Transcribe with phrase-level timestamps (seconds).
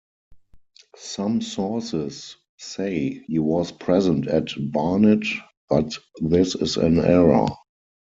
[0.95, 5.25] Some sources say he was present at Barnet,
[5.69, 7.45] but this is an error.